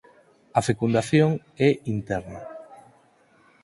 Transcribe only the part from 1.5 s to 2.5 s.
é interna.